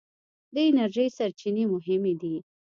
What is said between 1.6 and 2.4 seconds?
مهمې دي.